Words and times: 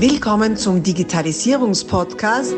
Willkommen 0.00 0.56
zum 0.56 0.80
Digitalisierungspodcast. 0.80 2.54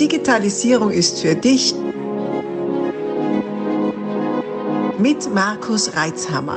Digitalisierung 0.00 0.90
ist 0.90 1.20
für 1.20 1.34
dich 1.34 1.74
mit 4.98 5.34
Markus 5.34 5.94
Reitzhammer. 5.94 6.56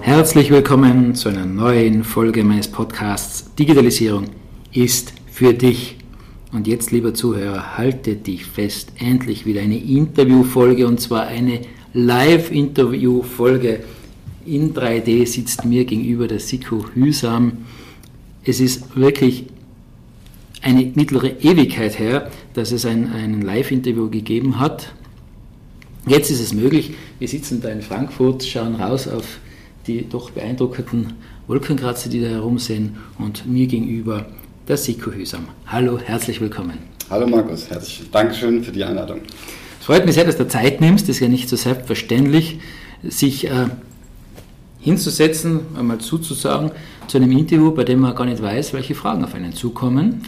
Herzlich 0.00 0.50
willkommen 0.50 1.14
zu 1.14 1.28
einer 1.28 1.46
neuen 1.46 2.02
Folge 2.02 2.42
meines 2.42 2.66
Podcasts 2.66 3.54
Digitalisierung 3.54 4.24
ist 4.72 5.12
für 5.30 5.54
dich. 5.54 5.96
Und 6.52 6.66
jetzt, 6.66 6.90
lieber 6.90 7.14
Zuhörer, 7.14 7.76
halte 7.76 8.16
dich 8.16 8.46
fest, 8.46 8.94
endlich 8.98 9.46
wieder 9.46 9.60
eine 9.60 9.78
Interviewfolge 9.78 10.88
und 10.88 11.00
zwar 11.00 11.28
eine 11.28 11.60
Live-Interview-Folge 11.96 13.80
in 14.44 14.74
3D 14.74 15.26
sitzt 15.26 15.64
mir 15.64 15.86
gegenüber 15.86 16.28
der 16.28 16.40
Siko 16.40 16.84
Hüsam. 16.94 17.64
Es 18.44 18.60
ist 18.60 18.96
wirklich 18.96 19.46
eine 20.60 20.92
mittlere 20.94 21.30
Ewigkeit 21.42 21.98
her, 21.98 22.30
dass 22.52 22.70
es 22.70 22.84
ein, 22.84 23.10
ein 23.12 23.40
Live-Interview 23.40 24.10
gegeben 24.10 24.60
hat. 24.60 24.92
Jetzt 26.06 26.30
ist 26.30 26.40
es 26.40 26.52
möglich. 26.52 26.92
Wir 27.18 27.28
sitzen 27.28 27.62
da 27.62 27.70
in 27.70 27.80
Frankfurt, 27.80 28.44
schauen 28.44 28.74
raus 28.74 29.08
auf 29.08 29.38
die 29.86 30.06
doch 30.06 30.30
beeindruckenden 30.30 31.14
Wolkenkratzer, 31.46 32.10
die 32.10 32.20
da 32.20 32.28
herumsehen 32.28 32.96
und 33.18 33.46
mir 33.46 33.66
gegenüber 33.66 34.26
der 34.68 34.76
Siko 34.76 35.12
Hüsam. 35.12 35.48
Hallo, 35.66 35.98
herzlich 35.98 36.42
willkommen. 36.42 36.78
Hallo 37.08 37.26
Markus, 37.26 37.70
herzlich 37.70 38.02
Dankeschön 38.10 38.62
für 38.62 38.72
die 38.72 38.84
Einladung. 38.84 39.20
Freut 39.86 40.04
mich 40.04 40.16
sehr, 40.16 40.24
dass 40.24 40.36
du 40.36 40.48
Zeit 40.48 40.80
nimmst, 40.80 41.08
das 41.08 41.14
ist 41.14 41.20
ja 41.20 41.28
nicht 41.28 41.48
so 41.48 41.54
selbstverständlich, 41.54 42.58
sich 43.04 43.46
äh, 43.46 43.68
hinzusetzen, 44.80 45.60
einmal 45.78 45.98
zuzusagen, 45.98 46.72
zu 47.06 47.18
einem 47.18 47.30
Interview, 47.30 47.70
bei 47.70 47.84
dem 47.84 48.00
man 48.00 48.16
gar 48.16 48.24
nicht 48.24 48.42
weiß, 48.42 48.72
welche 48.72 48.96
Fragen 48.96 49.22
auf 49.22 49.36
einen 49.36 49.52
zukommen. 49.52 50.24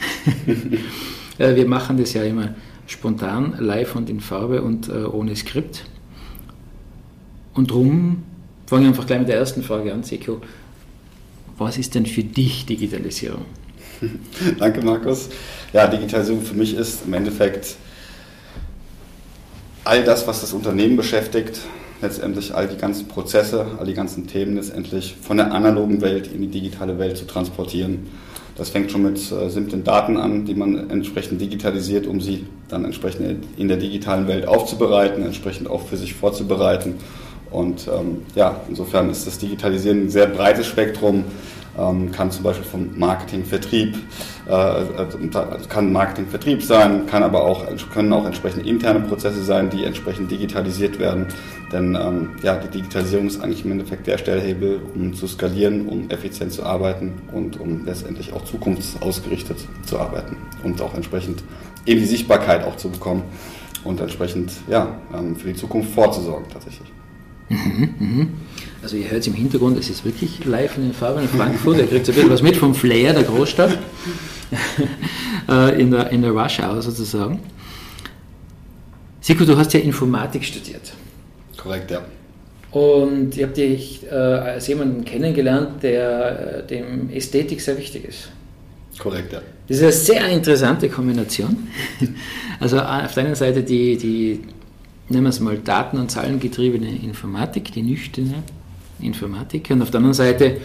äh, 1.39 1.57
wir 1.57 1.67
machen 1.67 1.97
das 1.99 2.13
ja 2.13 2.23
immer 2.23 2.55
spontan, 2.87 3.57
live 3.59 3.97
und 3.97 4.09
in 4.09 4.21
Farbe 4.21 4.63
und 4.63 4.89
äh, 4.91 4.93
ohne 4.93 5.35
Skript. 5.35 5.87
Und 7.53 7.73
darum 7.73 8.23
fange 8.67 8.83
ich 8.83 8.89
einfach 8.91 9.09
gleich 9.09 9.19
mit 9.19 9.29
der 9.29 9.39
ersten 9.39 9.65
Frage 9.65 9.93
an, 9.93 10.05
Seko. 10.05 10.41
Was 11.57 11.79
ist 11.79 11.97
denn 11.97 12.07
für 12.07 12.23
dich 12.23 12.65
Digitalisierung? 12.65 13.45
Danke, 14.61 14.83
Markus. 14.83 15.31
Ja, 15.73 15.89
Digitalisierung 15.89 16.43
für 16.43 16.55
mich 16.55 16.77
ist 16.77 17.07
im 17.09 17.15
Endeffekt 17.15 17.75
all 19.89 20.05
das, 20.05 20.27
was 20.27 20.43
das 20.43 20.53
Unternehmen 20.53 20.99
beschäftigt, 20.99 21.61
letztendlich 22.03 22.55
all 22.55 22.69
die 22.69 22.77
ganzen 22.77 23.09
Prozesse, 23.09 23.65
all 23.79 23.87
die 23.87 23.95
ganzen 23.95 24.27
Themen 24.27 24.57
letztendlich 24.57 25.17
von 25.23 25.39
der 25.39 25.51
analogen 25.51 26.03
Welt 26.03 26.31
in 26.31 26.43
die 26.43 26.49
digitale 26.49 26.99
Welt 26.99 27.17
zu 27.17 27.27
transportieren. 27.27 28.07
Das 28.55 28.69
fängt 28.69 28.91
schon 28.91 29.03
mit 29.03 29.17
äh, 29.33 29.49
simplen 29.49 29.85
Daten 29.85 30.19
an, 30.19 30.45
die 30.45 30.55
man 30.55 30.91
entsprechend 30.91 31.41
digitalisiert, 31.41 32.07
um 32.07 32.21
sie 32.21 32.45
dann 32.69 32.85
entsprechend 32.85 33.47
in 33.57 33.69
der 33.69 33.79
digitalen 33.79 34.29
Welt 34.29 34.47
aufzubereiten, 34.47 35.25
entsprechend 35.25 35.71
auch 35.71 35.87
für 35.87 35.97
sich 35.97 36.13
vorzubereiten. 36.13 36.97
Und 37.51 37.89
ähm, 37.89 38.25
ja, 38.35 38.61
insofern 38.69 39.09
ist 39.09 39.27
das 39.27 39.39
Digitalisieren 39.39 40.05
ein 40.05 40.11
sehr 40.11 40.27
breites 40.27 40.67
Spektrum 40.67 41.25
kann 42.13 42.31
zum 42.31 42.43
Beispiel 42.43 42.65
vom 42.65 42.99
Marketing, 42.99 43.45
Vertrieb, 43.45 43.97
äh, 44.47 44.51
also 44.51 45.19
kann 45.69 45.93
Marketing, 45.93 46.27
Vertrieb 46.27 46.63
sein, 46.63 47.07
kann 47.07 47.23
aber 47.23 47.43
auch, 47.45 47.65
können 47.93 48.13
auch 48.13 48.25
entsprechende 48.25 48.69
interne 48.69 49.01
Prozesse 49.01 49.43
sein, 49.43 49.71
die 49.71 49.85
entsprechend 49.85 50.31
digitalisiert 50.31 50.99
werden. 50.99 51.27
Denn 51.73 51.95
ähm, 51.95 52.31
ja, 52.43 52.57
die 52.57 52.69
Digitalisierung 52.69 53.27
ist 53.27 53.41
eigentlich 53.41 53.65
im 53.65 53.73
Endeffekt 53.73 54.07
der 54.07 54.19
Stellhebel, 54.19 54.81
um 54.95 55.15
zu 55.15 55.27
skalieren, 55.27 55.87
um 55.87 56.11
effizient 56.11 56.53
zu 56.53 56.65
arbeiten 56.65 57.13
und 57.33 57.61
um 57.61 57.85
letztendlich 57.85 58.33
auch 58.33 58.45
zukunftsausgerichtet 58.45 59.59
zu 59.85 59.99
arbeiten 59.99 60.37
und 60.65 60.81
auch 60.81 60.95
entsprechend 60.95 61.43
eben 61.87 62.01
die 62.01 62.07
Sichtbarkeit 62.07 62.65
auch 62.65 62.77
zu 62.77 62.89
bekommen 62.91 63.23
und 63.85 64.01
entsprechend 64.01 64.53
ja, 64.69 64.97
ähm, 65.15 65.37
für 65.37 65.49
die 65.49 65.55
Zukunft 65.55 65.91
vorzusorgen 65.93 66.49
tatsächlich. 66.51 66.91
Mhm, 67.49 67.95
mhm. 67.99 68.33
Also 68.83 68.97
ihr 68.97 69.11
hört 69.11 69.23
es 69.23 69.27
im 69.27 69.35
Hintergrund, 69.35 69.79
es 69.79 69.91
ist 69.91 70.05
wirklich 70.05 70.45
live 70.45 70.77
in 70.77 70.85
den 70.85 70.93
Farben 70.93 71.23
in 71.23 71.29
Frankfurt. 71.29 71.79
Ihr 71.79 71.87
kriegt 71.87 72.09
ein 72.09 72.15
bisschen 72.15 72.31
was 72.31 72.43
mit 72.43 72.57
vom 72.57 72.75
Flair 72.75 73.13
der 73.13 73.25
Großstadt, 73.25 73.77
äh, 75.49 75.81
in, 75.81 75.91
der, 75.91 76.11
in 76.11 76.23
der 76.23 76.31
Rush 76.31 76.61
Hour 76.61 76.81
sozusagen. 76.81 77.41
Siko, 79.21 79.45
du 79.45 79.57
hast 79.57 79.75
ja 79.75 79.81
Informatik 79.81 80.45
studiert. 80.45 80.93
Korrekt, 81.57 81.91
ja. 81.91 82.05
Und 82.71 83.37
ihr 83.37 83.47
habt 83.47 83.57
dich 83.57 84.07
äh, 84.07 84.15
als 84.15 84.69
jemanden 84.69 85.05
kennengelernt, 85.05 85.83
der 85.83 86.59
äh, 86.59 86.67
dem 86.67 87.11
Ästhetik 87.11 87.61
sehr 87.61 87.77
wichtig 87.79 88.05
ist. 88.05 88.29
Korrekt, 88.99 89.33
ja. 89.33 89.41
Das 89.67 89.79
ist 89.79 89.83
eine 89.83 89.93
sehr 89.93 90.29
interessante 90.29 90.89
Kombination. 90.89 91.69
Also 92.61 92.81
auf 92.81 93.15
der 93.15 93.25
einen 93.25 93.37
Seite 93.37 93.63
die, 93.63 93.97
die 93.97 94.41
nehmen 95.09 95.23
wir 95.23 95.29
es 95.29 95.39
mal, 95.39 95.59
daten- 95.59 95.97
und 95.97 96.11
zahlengetriebene 96.11 96.89
Informatik, 96.89 97.71
die 97.71 97.83
nüchterne 97.83 98.43
Informatik 99.01 99.71
und 99.71 99.83
auf 99.83 99.91
der 99.91 99.99
anderen 99.99 100.15
Seite 100.15 100.61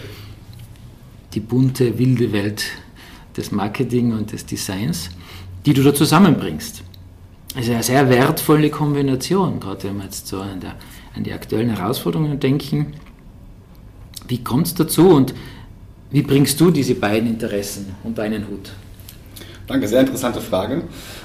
die 1.33 1.39
bunte, 1.39 1.97
wilde 1.97 2.31
Welt 2.31 2.63
des 3.35 3.51
Marketing 3.51 4.13
und 4.13 4.31
des 4.31 4.45
Designs, 4.45 5.09
die 5.65 5.73
du 5.73 5.83
da 5.83 5.93
zusammenbringst. 5.93 6.83
Also 7.55 7.71
eine 7.71 7.83
sehr 7.83 8.09
wertvolle 8.09 8.69
Kombination, 8.69 9.59
gerade 9.59 9.83
wenn 9.83 9.97
wir 9.97 10.05
jetzt 10.05 10.27
so 10.27 10.39
an, 10.39 10.59
der, 10.59 10.75
an 11.15 11.23
die 11.23 11.33
aktuellen 11.33 11.75
Herausforderungen 11.75 12.39
denken. 12.39 12.93
Wie 14.27 14.43
kommt 14.43 14.67
es 14.67 14.73
dazu 14.73 15.09
und 15.09 15.33
wie 16.09 16.21
bringst 16.21 16.59
du 16.59 16.71
diese 16.71 16.95
beiden 16.95 17.29
Interessen 17.29 17.95
unter 18.03 18.23
einen 18.23 18.47
Hut? 18.47 18.71
Danke, 19.67 19.87
sehr 19.87 20.01
interessante 20.01 20.41
Frage. 20.41 20.83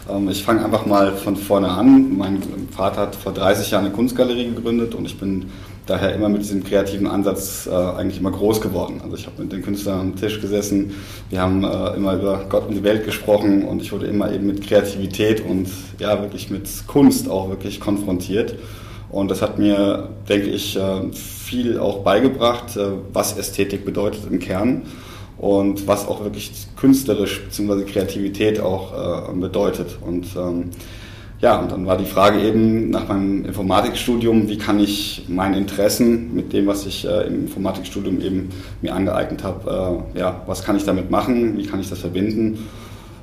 Ähm, 0.09 0.29
ich 0.29 0.43
fange 0.43 0.65
einfach 0.65 0.87
mal 0.87 1.17
von 1.17 1.37
vorne 1.37 1.69
an. 1.69 2.17
Mein 2.17 2.41
Vater 2.71 3.03
hat 3.03 3.17
vor 3.17 3.33
30 3.33 3.71
Jahren 3.71 3.87
eine 3.87 3.95
Kunstgalerie 3.95 4.55
gegründet 4.55 4.95
und 4.95 5.07
ich 5.07 5.19
bin 5.19 5.47
daher 5.89 6.15
immer 6.15 6.29
mit 6.29 6.43
diesem 6.43 6.63
kreativen 6.63 7.07
Ansatz 7.07 7.67
äh, 7.67 7.75
eigentlich 7.75 8.21
immer 8.21 8.31
groß 8.31 8.61
geworden. 8.61 9.01
Also 9.03 9.17
ich 9.17 9.27
habe 9.27 9.43
mit 9.43 9.53
den 9.53 9.63
Künstlern 9.63 10.01
am 10.01 10.17
Tisch 10.17 10.41
gesessen, 10.41 10.95
wir 11.31 11.41
haben 11.41 11.65
äh, 11.65 11.97
immer 11.97 12.15
über 12.15 12.45
Gott 12.49 12.69
und 12.69 12.75
die 12.75 12.85
Welt 12.85 13.05
gesprochen 13.05 13.65
und 13.65 13.83
ich 13.83 13.93
wurde 13.93 14.07
immer 14.07 14.31
eben 14.33 14.47
mit 14.47 14.67
Kreativität 14.67 15.41
und 15.45 15.69
ja 15.99 16.21
wirklich 16.21 16.51
mit 16.51 16.69
Kunst 16.87 17.29
auch 17.29 17.49
wirklich 17.49 17.81
konfrontiert. 17.81 18.55
Und 19.11 19.31
das 19.31 19.41
hat 19.41 19.59
mir, 19.59 20.11
denke 20.29 20.49
ich, 20.49 20.77
äh, 20.77 21.13
viel 21.13 21.79
auch 21.79 22.03
beigebracht, 22.03 22.77
äh, 22.77 22.91
was 23.13 23.39
Ästhetik 23.39 23.85
bedeutet 23.85 24.21
im 24.31 24.39
Kern 24.39 24.83
und 25.39 25.87
was 25.87 26.07
auch 26.07 26.23
wirklich 26.23 26.53
künstlerisch 26.77 27.43
bzw. 27.45 27.85
Kreativität 27.85 28.61
auch 28.61 29.31
äh, 29.31 29.33
bedeutet. 29.35 29.99
Und 30.05 30.27
ähm, 30.37 30.71
ja, 31.41 31.61
und 31.61 31.71
dann 31.71 31.87
war 31.87 31.97
die 31.97 32.05
Frage 32.05 32.41
eben 32.41 32.91
nach 32.91 33.07
meinem 33.07 33.45
Informatikstudium, 33.45 34.49
wie 34.49 34.59
kann 34.59 34.81
ich 34.81 35.25
meine 35.29 35.57
Interessen 35.57 36.35
mit 36.35 36.53
dem, 36.53 36.67
was 36.67 36.85
ich 36.85 37.07
äh, 37.07 37.29
im 37.29 37.43
Informatikstudium 37.43 38.21
eben 38.21 38.51
mir 38.83 38.93
angeeignet 38.95 39.45
habe, 39.45 40.05
äh, 40.15 40.19
ja, 40.19 40.43
was 40.47 40.65
kann 40.65 40.77
ich 40.77 40.85
damit 40.85 41.11
machen, 41.11 41.57
wie 41.57 41.65
kann 41.65 41.81
ich 41.81 41.89
das 41.89 42.01
verbinden? 42.01 42.67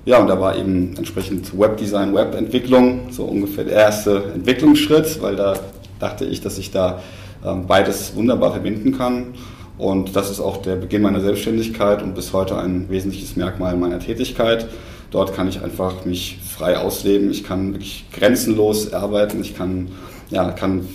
Ja, 0.06 0.20
und 0.20 0.28
da 0.28 0.40
war 0.40 0.56
eben 0.56 0.96
entsprechend 0.98 1.58
Webdesign, 1.60 2.14
Webentwicklung 2.14 3.08
so 3.12 3.26
ungefähr 3.26 3.66
der 3.66 3.74
erste 3.74 4.24
Entwicklungsschritt, 4.36 5.22
weil 5.22 5.36
da 5.36 5.56
dachte 6.00 6.26
ich, 6.26 6.40
dass 6.42 6.58
ich 6.58 6.72
da 6.72 7.02
äh, 7.44 7.54
beides 7.68 8.16
wunderbar 8.16 8.52
verbinden 8.52 8.98
kann. 8.98 9.34
Und 9.78 10.16
das 10.16 10.32
ist 10.32 10.40
auch 10.40 10.58
der 10.58 10.76
Beginn 10.76 11.02
meiner 11.02 11.20
Selbstständigkeit 11.20 12.02
und 12.02 12.16
bis 12.16 12.32
heute 12.34 12.58
ein 12.58 12.90
wesentliches 12.90 13.36
Merkmal 13.36 13.76
meiner 13.76 14.00
Tätigkeit. 14.00 14.68
Dort 15.12 15.34
kann 15.34 15.48
ich 15.48 15.62
einfach 15.62 16.06
mich 16.06 16.40
frei 16.46 16.78
ausleben. 16.78 17.30
Ich 17.32 17.44
kann 17.44 17.74
wirklich 17.74 18.06
grenzenlos 18.12 18.94
arbeiten. 18.94 19.42
Ich 19.42 19.56
kann, 19.56 19.90
ja, 20.30 20.52
kann 20.52 20.88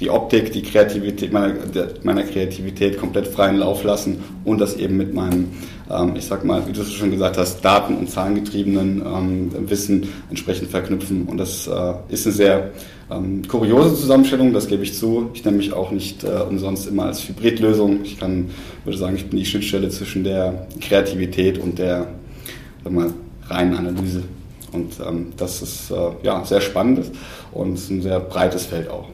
die 0.00 0.10
Optik, 0.10 0.52
die 0.52 0.62
Kreativität 0.62 1.32
meiner, 1.32 1.54
meiner 2.02 2.24
Kreativität 2.24 2.98
komplett 2.98 3.28
freien 3.28 3.58
Lauf 3.58 3.84
lassen 3.84 4.22
und 4.44 4.60
das 4.60 4.76
eben 4.76 4.96
mit 4.96 5.14
meinem, 5.14 5.50
ähm, 5.88 6.16
ich 6.16 6.24
sag 6.24 6.44
mal, 6.44 6.66
wie 6.66 6.72
du 6.72 6.80
es 6.80 6.92
schon 6.92 7.12
gesagt 7.12 7.38
hast, 7.38 7.64
daten- 7.64 7.96
und 7.96 8.10
zahlengetriebenen 8.10 9.02
ähm, 9.06 9.70
Wissen 9.70 10.08
entsprechend 10.30 10.70
verknüpfen. 10.70 11.26
Und 11.26 11.38
das 11.38 11.68
äh, 11.68 11.94
ist 12.08 12.26
eine 12.26 12.34
sehr 12.34 12.70
ähm, 13.10 13.46
kuriose 13.46 13.94
Zusammenstellung, 13.94 14.52
das 14.52 14.66
gebe 14.66 14.82
ich 14.82 14.94
zu. 14.94 15.30
Ich 15.32 15.44
nenne 15.44 15.58
mich 15.58 15.72
auch 15.72 15.92
nicht 15.92 16.24
äh, 16.24 16.40
umsonst 16.48 16.88
immer 16.88 17.04
als 17.04 17.28
Hybridlösung. 17.28 18.00
Ich 18.02 18.18
kann, 18.18 18.50
würde 18.84 18.98
sagen, 18.98 19.14
ich 19.14 19.26
bin 19.26 19.38
die 19.38 19.46
Schnittstelle 19.46 19.90
zwischen 19.90 20.24
der 20.24 20.66
Kreativität 20.80 21.58
und 21.58 21.78
der 21.78 22.08
sag 22.82 22.92
mal, 22.92 23.12
reinen 23.48 23.76
Analyse. 23.76 24.24
Und 24.72 24.94
ähm, 25.06 25.32
das 25.36 25.62
ist 25.62 25.92
äh, 25.92 25.94
ja 26.24 26.44
sehr 26.44 26.60
spannend 26.60 27.12
und 27.52 27.78
ein 27.90 28.02
sehr 28.02 28.18
breites 28.18 28.66
Feld 28.66 28.90
auch. 28.90 29.06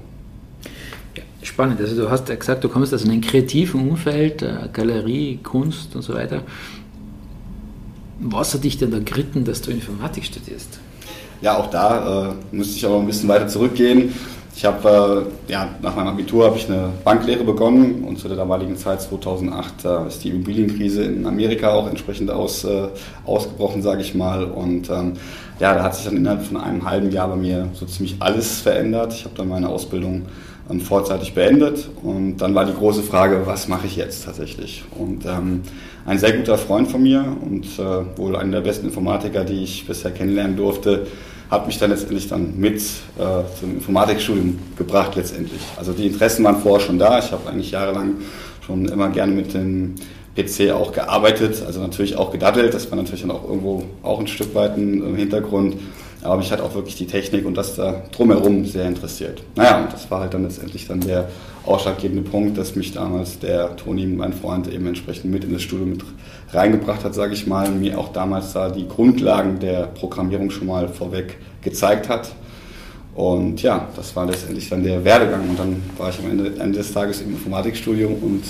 Spannend. 1.61 1.79
Also 1.79 1.95
du 1.95 2.11
hast 2.11 2.27
ja 2.31 2.37
gesagt, 2.37 2.65
du 2.65 2.71
kommst 2.71 2.95
aus 2.95 3.05
einem 3.05 3.21
kreativen 3.21 3.87
Umfeld, 3.87 4.41
äh, 4.41 4.71
Galerie, 4.73 5.41
Kunst 5.43 5.95
und 5.95 6.01
so 6.01 6.15
weiter. 6.15 6.41
Was 8.19 8.55
hat 8.55 8.65
dich 8.65 8.79
denn 8.79 8.91
da 8.91 8.99
geritten, 8.99 9.45
dass 9.45 9.61
du 9.61 9.71
Informatik 9.71 10.25
studierst? 10.25 10.81
Ja, 11.43 11.59
auch 11.59 11.67
da 11.67 12.31
äh, 12.31 12.57
müsste 12.57 12.79
ich 12.79 12.87
aber 12.87 12.99
ein 12.99 13.07
bisschen 13.07 13.29
weiter 13.29 13.47
zurückgehen. 13.47 14.15
Ich 14.57 14.65
habe 14.65 15.27
äh, 15.49 15.53
ja, 15.53 15.69
nach 15.83 15.95
meinem 15.95 16.09
Abitur 16.09 16.47
habe 16.47 16.57
ich 16.57 16.67
eine 16.67 16.95
Banklehre 17.05 17.45
begonnen 17.45 18.05
und 18.05 18.19
zu 18.19 18.29
der 18.29 18.39
damaligen 18.39 18.79
Zeit 18.79 19.03
2008 19.03 19.85
äh, 19.85 20.09
ist 20.09 20.25
die 20.25 20.31
Immobilienkrise 20.31 21.03
in 21.03 21.27
Amerika 21.27 21.75
auch 21.75 21.89
entsprechend 21.89 22.31
aus, 22.31 22.65
äh, 22.65 22.89
ausgebrochen, 23.27 23.83
sage 23.83 24.01
ich 24.01 24.15
mal. 24.15 24.45
Und 24.45 24.89
ähm, 24.89 25.12
ja, 25.59 25.75
da 25.75 25.83
hat 25.83 25.95
sich 25.95 26.07
dann 26.07 26.17
innerhalb 26.17 26.43
von 26.43 26.57
einem 26.57 26.89
halben 26.89 27.11
Jahr 27.11 27.29
bei 27.29 27.37
mir 27.37 27.69
so 27.75 27.85
ziemlich 27.85 28.17
alles 28.21 28.62
verändert. 28.62 29.12
Ich 29.12 29.25
habe 29.25 29.35
dann 29.37 29.49
meine 29.49 29.69
Ausbildung 29.69 30.23
ähm, 30.71 30.81
vorzeitig 30.81 31.35
beendet 31.35 31.89
und 32.03 32.39
dann 32.39 32.55
war 32.55 32.65
die 32.65 32.75
große 32.75 33.03
Frage, 33.03 33.43
was 33.47 33.69
mache 33.69 33.87
ich 33.87 33.97
jetzt 33.97 34.25
tatsächlich? 34.25 34.85
Und 34.97 35.25
ähm, 35.27 35.63
ein 36.07 36.19
sehr 36.19 36.33
guter 36.33 36.59
Freund 36.59 36.89
von 36.89 37.03
mir 37.03 37.25
und 37.43 37.67
äh, 37.79 38.19
wohl 38.19 38.37
einer 38.37 38.53
der 38.53 38.61
besten 38.61 38.87
Informatiker, 38.87 39.45
die 39.45 39.63
ich 39.63 39.87
bisher 39.87 40.11
kennenlernen 40.11 40.57
durfte, 40.57 41.07
hat 41.51 41.67
mich 41.67 41.79
dann 41.79 41.91
letztendlich 41.91 42.29
dann 42.29 42.59
mit 42.59 42.77
äh, 42.79 43.59
zum 43.59 43.75
Informatikstudium 43.75 44.59
gebracht 44.77 45.17
letztendlich. 45.17 45.61
Also 45.77 45.93
die 45.93 46.07
Interessen 46.07 46.45
waren 46.45 46.61
vorher 46.61 46.87
schon 46.87 46.99
da. 46.99 47.19
Ich 47.19 47.33
habe 47.33 47.49
eigentlich 47.49 47.73
jahrelang 47.73 48.19
schon 48.65 48.87
immer 48.87 49.09
gerne 49.09 49.33
mit 49.33 49.53
dem 49.53 49.97
PC 50.37 50.71
auch 50.71 50.93
gearbeitet, 50.93 51.63
also 51.67 51.81
natürlich 51.81 52.17
auch 52.17 52.31
gedaddelt. 52.31 52.73
Das 52.73 52.89
war 52.91 52.97
natürlich 52.97 53.23
dann 53.23 53.33
auch 53.33 53.43
irgendwo 53.43 53.85
auch 54.03 54.21
ein 54.21 54.29
Stück 54.29 54.55
weit 54.55 54.77
ein 54.77 55.17
Hintergrund. 55.17 55.77
Aber 56.23 56.37
mich 56.37 56.53
hat 56.53 56.61
auch 56.61 56.75
wirklich 56.75 56.97
die 56.97 57.07
Technik 57.07 57.47
und 57.47 57.55
das 57.55 57.77
da 57.77 58.03
drumherum 58.13 58.67
sehr 58.67 58.87
interessiert. 58.87 59.43
Naja, 59.57 59.83
und 59.83 59.93
das 59.93 60.11
war 60.11 60.21
halt 60.21 60.35
dann 60.35 60.43
letztendlich 60.43 60.87
dann 60.87 61.01
der 61.01 61.29
ausschlaggebende 61.65 62.29
Punkt, 62.29 62.59
dass 62.59 62.77
mich 62.77 62.93
damals 62.93 63.39
der 63.39 63.77
Toni, 63.77 64.07
mein 64.07 64.33
Freund, 64.33 64.69
eben 64.69 64.87
entsprechend 64.87 65.31
mit 65.31 65.45
in 65.45 65.53
das 65.53 65.63
Studium 65.63 65.91
mit 65.91 66.05
reingebracht 66.53 67.05
hat, 67.05 67.15
sage 67.15 67.33
ich 67.33 67.47
mal, 67.47 67.71
mir 67.71 67.99
auch 67.99 68.13
damals 68.13 68.53
da 68.53 68.71
die 68.71 68.87
Grundlagen 68.87 69.61
der 69.61 69.87
Programmierung 69.87 70.51
schon 70.51 70.67
mal 70.67 70.89
vorweg 70.89 71.39
gezeigt 71.63 72.09
hat. 72.09 72.33
Und 73.15 73.63
ja, 73.63 73.89
das 73.97 74.15
war 74.15 74.27
letztendlich 74.27 74.69
dann 74.69 74.83
der 74.83 75.05
Werdegang. 75.05 75.49
Und 75.49 75.59
dann 75.59 75.83
war 75.97 76.11
ich 76.11 76.19
am 76.19 76.31
Ende, 76.31 76.61
Ende 76.61 76.79
des 76.79 76.93
Tages 76.93 77.21
im 77.23 77.31
Informatikstudium 77.31 78.15
und 78.15 78.45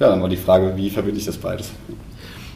ja, 0.00 0.08
dann 0.10 0.22
war 0.22 0.28
die 0.28 0.36
Frage, 0.36 0.76
wie 0.76 0.90
verbinde 0.90 1.18
ich 1.18 1.26
das 1.26 1.36
beides? 1.36 1.70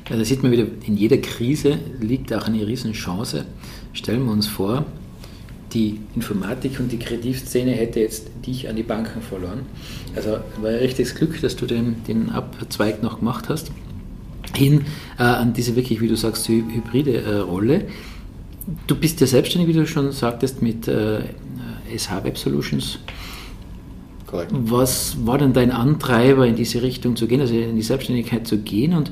Da 0.09 0.25
sieht 0.25 0.43
man 0.43 0.53
wieder, 0.53 0.67
in 0.87 0.97
jeder 0.97 1.19
Krise 1.19 1.79
liegt 2.01 2.33
auch 2.33 2.47
eine 2.47 2.67
Riesenchance. 2.67 3.45
Stellen 3.93 4.25
wir 4.25 4.33
uns 4.33 4.47
vor, 4.47 4.85
die 5.73 6.01
Informatik 6.15 6.79
und 6.81 6.93
die 6.93 6.99
Kreativszene 6.99 7.73
hätte 7.73 8.01
jetzt 8.01 8.29
dich 8.45 8.69
an 8.69 8.77
die 8.77 8.83
Banken 8.83 9.23
verloren. 9.23 9.61
Also 10.15 10.39
war 10.61 10.71
ja 10.71 10.79
richtiges 10.79 11.15
Glück, 11.15 11.41
dass 11.41 11.57
du 11.57 11.67
den, 11.67 12.05
den 12.07 12.31
Abzweig 12.31 13.03
noch 13.03 13.21
gemacht 13.21 13.49
hast. 13.49 13.73
Hin 14.55 14.85
äh, 15.19 15.23
an 15.23 15.55
diese 15.55 15.77
wirklich, 15.77 16.01
wie 16.01 16.09
du 16.09 16.17
sagst, 16.17 16.49
hybride 16.49 17.23
äh, 17.23 17.37
Rolle. 17.39 17.87
Du 18.87 18.97
bist 18.97 19.21
ja 19.21 19.27
selbstständig, 19.27 19.75
wie 19.75 19.79
du 19.79 19.87
schon 19.87 20.13
sagtest, 20.13 20.63
mit 20.63 20.89
äh, 20.89 21.21
SH 21.97 22.23
Web 22.23 22.37
Solutions. 22.37 22.99
Korrekt. 24.27 24.53
Was 24.53 25.27
war 25.27 25.39
denn 25.39 25.53
dein 25.53 25.71
Antreiber, 25.71 26.47
in 26.47 26.57
diese 26.57 26.83
Richtung 26.83 27.17
zu 27.17 27.27
gehen, 27.27 27.41
also 27.41 27.55
in 27.55 27.77
die 27.77 27.83
Selbstständigkeit 27.83 28.47
zu 28.47 28.59
gehen? 28.59 28.95
Und 28.95 29.11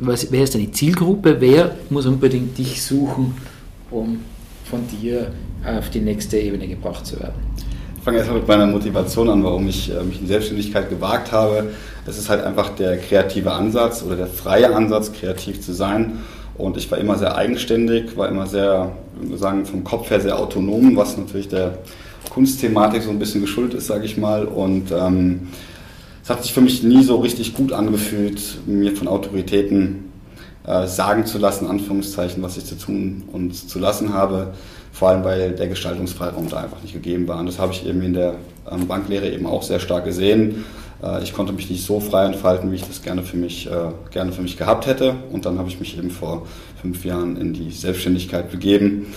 was, 0.00 0.30
wer 0.30 0.44
ist 0.44 0.54
deine 0.54 0.70
Zielgruppe? 0.70 1.36
Wer 1.40 1.74
muss 1.90 2.06
unbedingt 2.06 2.56
dich 2.58 2.82
suchen, 2.82 3.34
um 3.90 4.20
von 4.64 4.80
dir 4.88 5.32
auf 5.64 5.90
die 5.90 6.00
nächste 6.00 6.38
Ebene 6.38 6.68
gebracht 6.68 7.06
zu 7.06 7.18
werden? 7.20 7.34
Ich 7.96 8.02
fange 8.02 8.18
erstmal 8.18 8.38
mit 8.38 8.48
meiner 8.48 8.66
Motivation 8.66 9.28
an, 9.28 9.42
warum 9.42 9.66
ich 9.66 9.90
äh, 9.90 10.02
mich 10.04 10.20
in 10.20 10.28
Selbstständigkeit 10.28 10.88
gewagt 10.88 11.32
habe. 11.32 11.70
Es 12.06 12.18
ist 12.18 12.28
halt 12.28 12.44
einfach 12.44 12.70
der 12.70 12.98
kreative 12.98 13.50
Ansatz 13.50 14.02
oder 14.04 14.14
der 14.14 14.28
freie 14.28 14.72
Ansatz, 14.74 15.12
kreativ 15.12 15.60
zu 15.60 15.72
sein. 15.72 16.20
Und 16.56 16.76
ich 16.76 16.90
war 16.90 16.98
immer 16.98 17.18
sehr 17.18 17.36
eigenständig, 17.36 18.16
war 18.16 18.28
immer 18.28 18.46
sehr, 18.46 18.92
sagen, 19.34 19.66
vom 19.66 19.82
Kopf 19.84 20.10
her 20.10 20.20
sehr 20.20 20.38
autonom, 20.38 20.96
was 20.96 21.16
natürlich 21.16 21.48
der 21.48 21.78
Kunstthematik 22.30 23.02
so 23.02 23.10
ein 23.10 23.18
bisschen 23.18 23.40
geschuldet 23.40 23.74
ist, 23.74 23.88
sage 23.88 24.04
ich 24.04 24.16
mal. 24.16 24.44
Und 24.44 24.92
ähm, 24.92 25.48
es 26.26 26.30
hat 26.30 26.42
sich 26.42 26.52
für 26.52 26.60
mich 26.60 26.82
nie 26.82 27.04
so 27.04 27.18
richtig 27.18 27.54
gut 27.54 27.72
angefühlt, 27.72 28.58
mir 28.66 28.96
von 28.96 29.06
Autoritäten 29.06 30.10
äh, 30.66 30.88
sagen 30.88 31.24
zu 31.24 31.38
lassen, 31.38 31.68
Anführungszeichen, 31.68 32.42
was 32.42 32.56
ich 32.56 32.64
zu 32.64 32.76
tun 32.76 33.22
und 33.32 33.54
zu 33.54 33.78
lassen 33.78 34.12
habe, 34.12 34.52
vor 34.90 35.10
allem 35.10 35.22
weil 35.22 35.52
der 35.52 35.68
Gestaltungsfreiraum 35.68 36.48
da 36.48 36.56
einfach 36.56 36.82
nicht 36.82 36.94
gegeben 36.94 37.28
war. 37.28 37.38
Und 37.38 37.46
das 37.46 37.60
habe 37.60 37.72
ich 37.72 37.86
eben 37.86 38.02
in 38.02 38.12
der 38.12 38.34
ähm, 38.68 38.88
Banklehre 38.88 39.30
eben 39.30 39.46
auch 39.46 39.62
sehr 39.62 39.78
stark 39.78 40.04
gesehen. 40.04 40.64
Äh, 41.00 41.22
ich 41.22 41.32
konnte 41.32 41.52
mich 41.52 41.70
nicht 41.70 41.86
so 41.86 42.00
frei 42.00 42.26
entfalten, 42.26 42.72
wie 42.72 42.74
ich 42.74 42.84
das 42.88 43.02
gerne 43.02 43.22
für 43.22 43.36
mich, 43.36 43.68
äh, 43.68 43.92
gerne 44.10 44.32
für 44.32 44.42
mich 44.42 44.56
gehabt 44.56 44.86
hätte. 44.86 45.14
Und 45.30 45.46
dann 45.46 45.60
habe 45.60 45.68
ich 45.68 45.78
mich 45.78 45.96
eben 45.96 46.10
vor 46.10 46.48
fünf 46.82 47.04
Jahren 47.04 47.36
in 47.36 47.52
die 47.52 47.70
Selbstständigkeit 47.70 48.50
begeben 48.50 49.14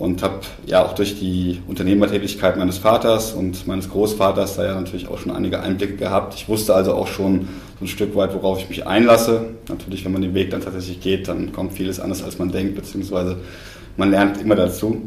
und 0.00 0.22
habe 0.22 0.40
ja 0.64 0.82
auch 0.82 0.94
durch 0.94 1.20
die 1.20 1.60
Unternehmertätigkeit 1.68 2.56
meines 2.56 2.78
Vaters 2.78 3.34
und 3.34 3.66
meines 3.66 3.90
Großvaters 3.90 4.56
da 4.56 4.64
ja 4.64 4.74
natürlich 4.74 5.08
auch 5.08 5.18
schon 5.18 5.30
einige 5.30 5.60
Einblicke 5.60 5.96
gehabt. 5.96 6.34
Ich 6.34 6.48
wusste 6.48 6.74
also 6.74 6.94
auch 6.94 7.06
schon 7.06 7.48
so 7.78 7.84
ein 7.84 7.86
Stück 7.86 8.16
weit, 8.16 8.34
worauf 8.34 8.60
ich 8.60 8.68
mich 8.70 8.86
einlasse. 8.86 9.50
Natürlich, 9.68 10.02
wenn 10.06 10.12
man 10.12 10.22
den 10.22 10.32
Weg 10.32 10.52
dann 10.52 10.62
tatsächlich 10.62 11.02
geht, 11.02 11.28
dann 11.28 11.52
kommt 11.52 11.74
vieles 11.74 12.00
anders, 12.00 12.24
als 12.24 12.38
man 12.38 12.50
denkt, 12.50 12.76
beziehungsweise 12.76 13.36
man 13.98 14.10
lernt 14.10 14.40
immer 14.40 14.54
dazu. 14.56 15.02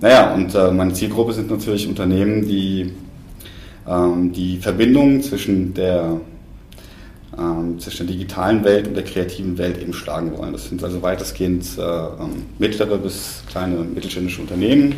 Naja, 0.00 0.34
und 0.34 0.52
äh, 0.56 0.72
meine 0.72 0.92
Zielgruppe 0.92 1.32
sind 1.32 1.48
natürlich 1.48 1.86
Unternehmen, 1.86 2.48
die 2.48 2.92
ähm, 3.88 4.32
die 4.32 4.56
Verbindung 4.56 5.22
zwischen 5.22 5.72
der 5.72 6.20
ähm, 7.38 7.78
zwischen 7.78 8.06
der 8.06 8.16
digitalen 8.16 8.64
Welt 8.64 8.88
und 8.88 8.94
der 8.94 9.04
kreativen 9.04 9.58
Welt 9.58 9.80
eben 9.80 9.92
schlagen 9.92 10.36
wollen. 10.36 10.52
Das 10.52 10.68
sind 10.68 10.82
also 10.82 11.02
weitestgehend 11.02 11.66
äh, 11.78 11.82
ähm, 11.82 12.44
mittlere 12.58 12.98
bis 12.98 13.42
kleine 13.50 13.76
mittelständische 13.76 14.40
Unternehmen, 14.40 14.94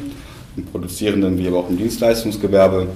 im 0.57 0.65
produzierenden 0.65 1.39
wie 1.39 1.49
aber 1.49 1.59
auch 1.59 1.71
im 1.71 1.77
Dienstleistungsgewerbe. 1.77 2.89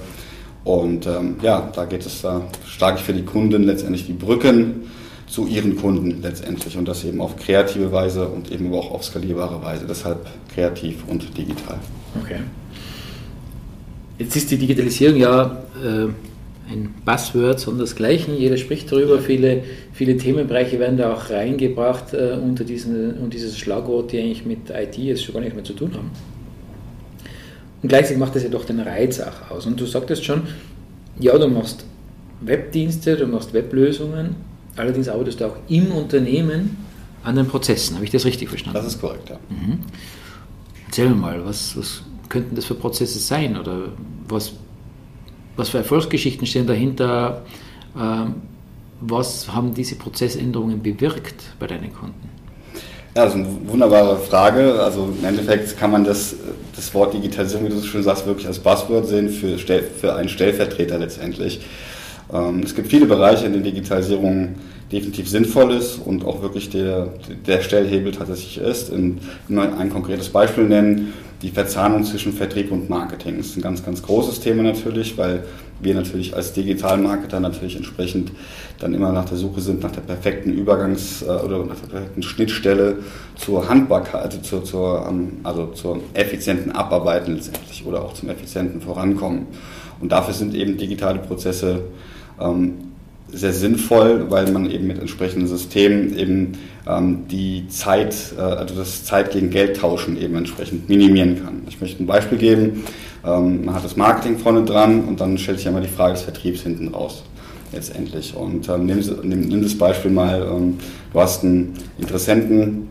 Und 0.63 1.07
ähm, 1.07 1.37
ja, 1.41 1.71
da 1.73 1.85
geht 1.85 2.05
es, 2.05 2.21
da 2.21 2.41
schlage 2.65 2.97
ich 2.97 3.03
für 3.03 3.13
die 3.13 3.25
Kunden 3.25 3.63
letztendlich 3.63 4.05
die 4.05 4.13
Brücken 4.13 4.91
zu 5.27 5.47
ihren 5.47 5.77
Kunden 5.77 6.21
letztendlich 6.21 6.77
und 6.77 6.87
das 6.87 7.03
eben 7.03 7.21
auf 7.21 7.37
kreative 7.37 7.91
Weise 7.91 8.27
und 8.27 8.51
eben 8.51 8.71
auch 8.73 8.91
auf 8.91 9.03
skalierbare 9.03 9.63
Weise. 9.63 9.85
Deshalb 9.87 10.27
kreativ 10.53 11.03
und 11.07 11.35
digital. 11.37 11.79
Okay. 12.21 12.41
Jetzt 14.19 14.35
ist 14.35 14.51
die 14.51 14.57
Digitalisierung 14.57 15.17
ja 15.17 15.57
äh, 15.83 16.09
ein 16.69 16.93
Buzzword, 17.05 17.59
sondern 17.59 17.81
das 17.81 17.95
Gleiche. 17.95 18.31
Jeder 18.33 18.57
spricht 18.57 18.91
darüber. 18.91 19.19
Viele, 19.19 19.63
viele 19.93 20.17
Themenbereiche 20.17 20.79
werden 20.79 20.97
da 20.97 21.13
auch 21.13 21.29
reingebracht 21.29 22.13
äh, 22.13 22.37
unter, 22.41 22.63
diesen, 22.63 23.13
unter 23.17 23.29
dieses 23.29 23.57
Schlagwort, 23.57 24.11
die 24.11 24.19
eigentlich 24.19 24.45
mit 24.45 24.69
IT 24.69 24.97
jetzt 24.97 25.23
schon 25.23 25.33
gar 25.33 25.41
nicht 25.41 25.55
mehr 25.55 25.63
zu 25.63 25.73
tun 25.73 25.93
haben. 25.93 26.11
Und 27.81 27.89
gleichzeitig 27.89 28.19
macht 28.19 28.35
das 28.35 28.43
ja 28.43 28.49
doch 28.49 28.65
den 28.65 28.79
Reiz 28.79 29.19
auch 29.19 29.51
aus. 29.51 29.65
Und 29.65 29.79
du 29.79 29.85
sagtest 29.85 30.23
schon, 30.23 30.43
ja, 31.19 31.37
du 31.37 31.47
machst 31.47 31.85
Webdienste, 32.41 33.17
du 33.17 33.27
machst 33.27 33.53
Weblösungen, 33.53 34.35
allerdings 34.75 35.09
arbeitest 35.09 35.41
du 35.41 35.45
auch 35.45 35.55
im 35.67 35.91
Unternehmen 35.91 36.77
an 37.23 37.35
den 37.35 37.47
Prozessen. 37.47 37.95
Habe 37.95 38.05
ich 38.05 38.11
das 38.11 38.25
richtig 38.25 38.49
verstanden? 38.49 38.77
Das 38.77 38.87
ist 38.87 39.01
korrekt, 39.01 39.29
ja. 39.29 39.39
Mhm. 39.49 39.79
Erzähl 40.87 41.09
mir 41.09 41.15
mal, 41.15 41.45
was, 41.45 41.77
was 41.77 42.03
könnten 42.29 42.55
das 42.55 42.65
für 42.65 42.75
Prozesse 42.75 43.19
sein 43.19 43.57
oder 43.57 43.89
was 44.27 44.53
was 45.55 45.69
für 45.69 45.79
Erfolgsgeschichten 45.79 46.47
stehen 46.47 46.67
dahinter? 46.67 47.43
Ähm, 47.97 48.35
was 49.01 49.51
haben 49.51 49.73
diese 49.73 49.95
Prozessänderungen 49.95 50.81
bewirkt 50.81 51.43
bei 51.59 51.67
deinen 51.67 51.91
Kunden? 51.93 52.29
Ja, 53.15 53.25
das 53.25 53.35
ist 53.35 53.41
eine 53.41 53.47
wunderbare 53.65 54.17
Frage. 54.17 54.81
Also 54.81 55.13
im 55.19 55.25
Endeffekt 55.25 55.77
kann 55.77 55.91
man 55.91 56.05
das, 56.05 56.35
das 56.75 56.93
Wort 56.93 57.13
Digitalisierung, 57.13 57.65
wie 57.65 57.69
du 57.69 57.81
schon 57.81 58.03
sagst, 58.03 58.25
wirklich 58.25 58.47
als 58.47 58.59
Buzzword 58.59 59.07
sehen 59.07 59.29
für, 59.29 59.57
für 59.57 60.15
einen 60.15 60.29
Stellvertreter 60.29 60.97
letztendlich. 60.97 61.61
Ähm, 62.31 62.61
es 62.63 62.73
gibt 62.73 62.89
viele 62.89 63.05
Bereiche, 63.05 63.45
in 63.45 63.53
denen 63.53 63.65
Digitalisierung 63.65 64.55
definitiv 64.91 65.29
sinnvoll 65.29 65.73
ist 65.73 65.97
und 65.97 66.25
auch 66.25 66.41
wirklich 66.41 66.69
der, 66.69 67.13
der 67.45 67.61
Stellhebel 67.61 68.11
tatsächlich 68.11 68.57
ist. 68.57 68.89
In, 68.89 69.19
ein 69.49 69.89
konkretes 69.89 70.29
Beispiel 70.29 70.65
nennen 70.65 71.13
die 71.41 71.49
Verzahnung 71.49 72.03
zwischen 72.03 72.33
Vertrieb 72.33 72.71
und 72.71 72.89
Marketing 72.89 73.39
ist 73.39 73.57
ein 73.57 73.61
ganz, 73.61 73.83
ganz 73.83 74.03
großes 74.03 74.41
Thema 74.41 74.61
natürlich, 74.61 75.17
weil 75.17 75.43
wir 75.79 75.95
natürlich 75.95 76.35
als 76.35 76.53
Digitalmarketer 76.53 77.39
natürlich 77.39 77.75
entsprechend 77.75 78.31
dann 78.77 78.93
immer 78.93 79.11
nach 79.11 79.25
der 79.25 79.37
Suche 79.37 79.61
sind, 79.61 79.81
nach 79.81 79.91
der 79.91 80.01
perfekten 80.01 80.51
Übergangs- 80.51 81.23
äh, 81.23 81.43
oder 81.43 81.65
nach 81.65 81.79
der 81.79 81.87
perfekten 81.87 82.21
Schnittstelle 82.21 82.99
zur 83.35 83.67
Handbarkeit, 83.67 84.21
also 84.21 84.37
zur, 84.41 84.63
zur, 84.63 85.07
ähm, 85.09 85.39
also 85.41 85.67
zur 85.67 86.01
effizienten 86.13 86.71
Abarbeiten 86.71 87.35
letztendlich 87.35 87.85
oder 87.87 88.03
auch 88.03 88.13
zum 88.13 88.29
effizienten 88.29 88.79
Vorankommen. 88.79 89.47
Und 89.99 90.11
dafür 90.11 90.35
sind 90.35 90.53
eben 90.53 90.77
digitale 90.77 91.19
Prozesse 91.19 91.85
ähm, 92.39 92.90
sehr 93.31 93.53
sinnvoll, 93.53 94.25
weil 94.29 94.51
man 94.51 94.69
eben 94.69 94.87
mit 94.87 94.99
entsprechenden 94.99 95.47
Systemen 95.47 96.17
eben 96.17 96.53
ähm, 96.87 97.27
die 97.29 97.67
Zeit, 97.69 98.33
äh, 98.37 98.41
also 98.41 98.75
das 98.75 99.03
Zeit 99.03 99.31
gegen 99.31 99.49
Geld 99.49 99.77
tauschen 99.77 100.19
eben 100.19 100.35
entsprechend 100.35 100.89
minimieren 100.89 101.43
kann. 101.43 101.61
Ich 101.67 101.79
möchte 101.79 102.03
ein 102.03 102.07
Beispiel 102.07 102.37
geben. 102.37 102.83
Ähm, 103.25 103.65
man 103.65 103.75
hat 103.75 103.83
das 103.83 103.95
Marketing 103.95 104.37
vorne 104.37 104.63
dran 104.63 105.03
und 105.05 105.21
dann 105.21 105.37
stellt 105.37 105.59
sich 105.59 105.67
einmal 105.67 105.83
die 105.83 105.89
Frage 105.89 106.13
des 106.13 106.23
Vertriebs 106.23 106.61
hinten 106.61 106.89
raus 106.89 107.23
letztendlich. 107.71 108.35
Und 108.35 108.67
ähm, 108.69 108.85
nimm, 108.85 108.99
nimm, 109.23 109.41
nimm, 109.41 109.63
das 109.63 109.77
Beispiel 109.77 110.11
mal, 110.11 110.41
ähm, 110.41 110.77
du 111.13 111.19
hast 111.19 111.43
einen 111.43 111.73
Interessenten, 111.97 112.87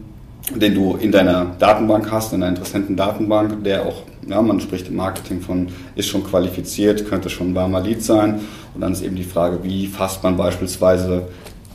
den 0.55 0.75
du 0.75 0.97
in 0.97 1.13
deiner 1.13 1.55
Datenbank 1.59 2.11
hast, 2.11 2.33
in 2.33 2.43
einer 2.43 2.51
Interessentendatenbank, 2.51 3.63
der 3.65 3.87
auch 3.87 4.03
ja, 4.31 4.41
man 4.41 4.61
spricht 4.61 4.89
im 4.89 4.97
Marketing 4.97 5.41
von, 5.41 5.69
ist 5.97 6.09
schon 6.09 6.25
qualifiziert, 6.25 7.09
könnte 7.09 7.29
schon 7.31 7.51
ein 7.51 7.55
warmer 7.55 7.81
Lead 7.81 8.03
sein. 8.03 8.41
Und 8.75 8.81
dann 8.81 8.93
ist 8.93 9.03
eben 9.03 9.17
die 9.17 9.25
Frage, 9.25 9.63
wie 9.63 9.87
fasst 9.87 10.23
man 10.23 10.37
beispielsweise 10.37 11.29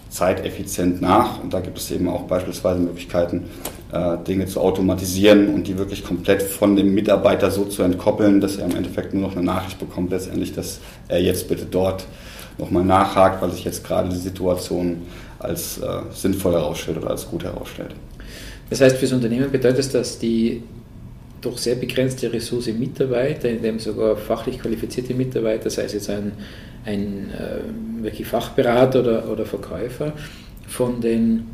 zeiteffizient 0.10 1.02
nach. 1.02 1.44
Und 1.44 1.54
da 1.54 1.60
gibt 1.60 1.78
es 1.78 1.92
eben 1.92 2.08
auch 2.08 2.24
beispielsweise 2.24 2.80
Möglichkeiten, 2.80 3.46
äh, 3.92 4.18
Dinge 4.26 4.46
zu 4.46 4.62
automatisieren 4.62 5.54
und 5.54 5.68
die 5.68 5.78
wirklich 5.78 6.04
komplett 6.04 6.42
von 6.42 6.76
dem 6.76 6.94
Mitarbeiter 6.94 7.52
so 7.52 7.66
zu 7.66 7.84
entkoppeln, 7.84 8.40
dass 8.40 8.56
er 8.56 8.66
im 8.66 8.76
Endeffekt 8.76 9.14
nur 9.14 9.24
noch 9.24 9.36
eine 9.36 9.46
Nachricht 9.46 9.78
bekommt, 9.78 10.12
letztendlich, 10.12 10.54
dass 10.54 10.80
er 11.10 11.22
jetzt 11.22 11.50
bitte 11.50 11.66
dort 11.66 12.06
nochmal 12.58 12.86
nachhakt, 12.86 13.42
weil 13.42 13.52
sich 13.52 13.66
jetzt 13.66 13.84
gerade 13.84 14.10
die 14.10 14.16
Situation 14.16 15.02
als 15.40 15.78
äh, 15.80 15.88
sinnvoll 16.14 16.54
herausstellt 16.54 16.98
oder 16.98 17.12
als 17.12 17.28
gut 17.28 17.44
herausstellt. 17.44 17.94
Das 18.70 18.82
heißt, 18.82 18.96
für 18.96 19.06
das 19.06 19.14
Unternehmen 19.14 19.52
bedeutet 19.52 19.80
das, 19.80 19.90
dass 19.90 20.18
die 20.18 20.64
doch 21.46 21.58
sehr 21.58 21.76
begrenzte 21.76 22.32
Ressource 22.32 22.68
Mitarbeiter, 22.68 23.50
in 23.50 23.62
dem 23.62 23.80
sogar 23.80 24.18
fachlich 24.18 24.60
qualifizierte 24.60 25.14
Mitarbeiter, 25.14 25.70
sei 25.70 25.84
es 25.84 25.94
jetzt 25.94 26.10
ein, 26.10 26.34
ein 26.86 27.32
äh, 27.32 28.04
wirklich 28.04 28.28
Fachberater 28.28 29.02
oder, 29.02 29.30
oder 29.32 29.46
Verkäufer, 29.46 30.14
von 30.68 31.02
den 31.02 31.46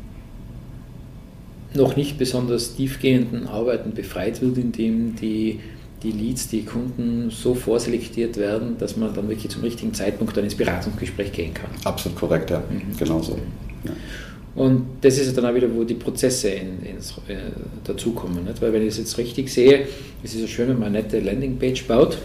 noch 1.74 1.96
nicht 1.96 2.18
besonders 2.18 2.74
tiefgehenden 2.74 3.46
Arbeiten 3.46 3.92
befreit 3.92 4.42
wird, 4.42 4.58
indem 4.58 5.16
die, 5.16 5.60
die 6.02 6.12
Leads, 6.12 6.48
die 6.48 6.64
Kunden 6.64 7.30
so 7.30 7.54
vorselektiert 7.54 8.36
werden, 8.36 8.76
dass 8.78 8.96
man 8.96 9.14
dann 9.14 9.28
wirklich 9.28 9.50
zum 9.50 9.62
richtigen 9.62 9.94
Zeitpunkt 9.94 10.36
dann 10.36 10.44
ins 10.44 10.54
Beratungsgespräch 10.54 11.32
gehen 11.32 11.54
kann. 11.54 11.70
Absolut 11.84 12.18
korrekt, 12.18 12.50
ja. 12.50 12.58
Mhm. 12.58 12.96
Genau 12.98 13.22
so. 13.22 13.38
Ja. 13.84 13.92
Und 14.54 14.84
das 15.00 15.18
ist 15.18 15.36
dann 15.36 15.46
auch 15.46 15.54
wieder, 15.54 15.68
wo 15.74 15.82
die 15.84 15.94
Prozesse 15.94 16.50
in, 16.50 16.84
ins, 16.84 17.12
äh, 17.28 17.36
dazukommen. 17.84 18.44
Nicht? 18.44 18.60
Weil 18.60 18.72
wenn 18.72 18.82
ich 18.82 18.88
es 18.88 18.98
jetzt 18.98 19.16
richtig 19.18 19.50
sehe, 19.52 19.86
es 20.22 20.34
ist 20.34 20.42
ja 20.42 20.46
schön, 20.46 20.68
wenn 20.68 20.78
man 20.78 20.88
eine 20.88 21.02
nette 21.02 21.20
Landingpage 21.20 21.86
baut 21.86 22.18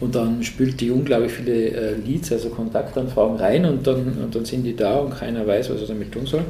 und 0.00 0.14
dann 0.14 0.42
spült 0.42 0.80
die 0.80 0.90
unglaublich 0.90 1.32
viele 1.32 1.52
äh, 1.52 1.94
Leads, 1.94 2.32
also 2.32 2.48
Kontaktanfragen 2.48 3.36
rein 3.36 3.66
und 3.66 3.86
dann, 3.86 4.16
und 4.22 4.34
dann 4.34 4.44
sind 4.46 4.64
die 4.64 4.74
da 4.74 4.96
und 4.96 5.14
keiner 5.14 5.46
weiß, 5.46 5.70
was 5.70 5.82
er 5.82 5.88
damit 5.88 6.10
tun 6.10 6.24
soll. 6.24 6.44